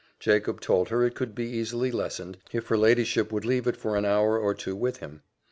Jacob 0.19 0.59
told 0.59 0.89
her 0.89 1.05
it 1.05 1.13
could 1.13 1.35
be 1.35 1.43
easily 1.51 1.91
lessened, 1.91 2.39
if 2.51 2.69
her 2.69 2.75
ladyship 2.75 3.31
would 3.31 3.45
leave 3.45 3.67
it 3.67 3.77
for 3.77 3.95
an 3.95 4.03
hour 4.03 4.35
or 4.35 4.55
two 4.55 4.75
with 4.75 4.97
him. 4.97 5.21